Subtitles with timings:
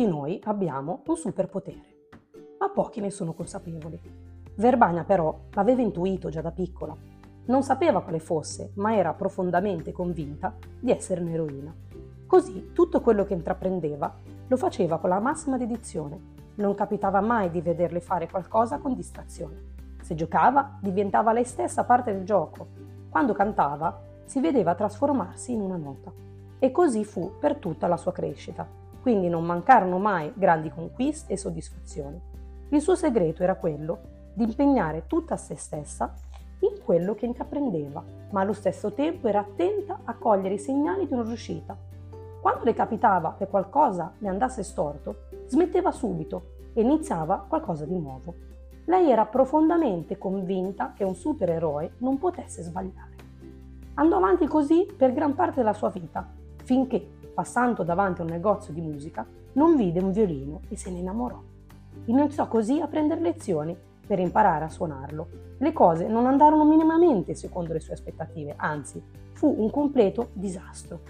[0.00, 2.08] Tutti noi abbiamo un superpotere,
[2.58, 4.00] ma pochi ne sono consapevoli.
[4.54, 6.96] Verbania però l'aveva intuito già da piccola.
[7.44, 11.74] Non sapeva quale fosse, ma era profondamente convinta di essere un'eroina.
[12.26, 14.16] Così tutto quello che intraprendeva
[14.48, 16.18] lo faceva con la massima dedizione.
[16.54, 19.74] Non capitava mai di vederle fare qualcosa con distrazione.
[20.00, 22.68] Se giocava, diventava lei stessa parte del gioco.
[23.10, 26.10] Quando cantava, si vedeva trasformarsi in una nota.
[26.58, 28.80] E così fu per tutta la sua crescita.
[29.00, 32.20] Quindi non mancarono mai grandi conquiste e soddisfazioni.
[32.68, 33.98] Il suo segreto era quello
[34.34, 36.14] di impegnare tutta se stessa
[36.60, 41.12] in quello che intraprendeva, ma allo stesso tempo era attenta a cogliere i segnali di
[41.14, 41.76] una riuscita.
[42.40, 48.34] Quando le capitava che qualcosa le andasse storto, smetteva subito e iniziava qualcosa di nuovo.
[48.86, 53.08] Lei era profondamente convinta che un supereroe non potesse sbagliare.
[53.94, 56.26] Andò avanti così per gran parte della sua vita,
[56.64, 60.98] finché, passando davanti a un negozio di musica, non vide un violino e se ne
[60.98, 61.40] innamorò.
[62.04, 63.74] Iniziò così a prendere lezioni
[64.06, 65.28] per imparare a suonarlo.
[65.56, 71.00] Le cose non andarono minimamente secondo le sue aspettative, anzi, fu un completo disastro.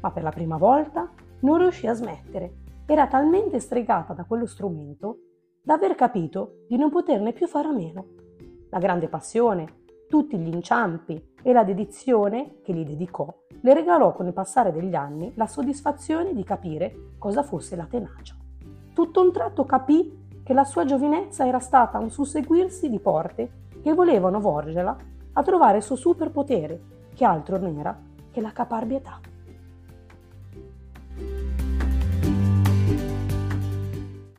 [0.00, 2.58] Ma per la prima volta non riuscì a smettere.
[2.86, 5.18] Era talmente stregata da quello strumento
[5.60, 8.06] da aver capito di non poterne più fare a meno.
[8.70, 9.81] La grande passione,
[10.12, 14.94] tutti gli inciampi e la dedizione che gli dedicò le regalò con il passare degli
[14.94, 18.34] anni la soddisfazione di capire cosa fosse la tenacia.
[18.92, 23.94] Tutto un tratto capì che la sua giovinezza era stata un susseguirsi di porte che
[23.94, 24.96] volevano volgerla
[25.32, 26.80] a trovare il suo superpotere,
[27.14, 27.98] che altro non era
[28.30, 29.18] che la caparbietà.